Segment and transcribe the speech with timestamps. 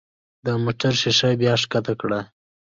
[0.45, 2.19] د موټر ښيښه بیا ښکته کړه.